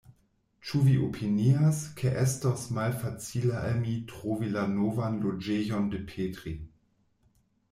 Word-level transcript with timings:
Ĉu 0.67 0.79
vi 0.85 0.93
opinias, 1.07 1.81
ke 1.99 2.13
estos 2.21 2.63
malfacile 2.77 3.59
al 3.59 3.75
mi 3.83 3.93
trovi 4.13 4.49
la 4.55 4.65
novan 4.73 5.21
loĝejon 5.27 5.89
de 5.93 6.01
Petri. 6.15 6.57